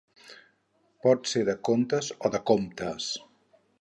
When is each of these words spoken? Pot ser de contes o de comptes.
Pot 1.05 1.29
ser 1.33 1.43
de 1.49 1.55
contes 1.69 2.09
o 2.25 2.33
de 2.37 2.41
comptes. 2.53 3.11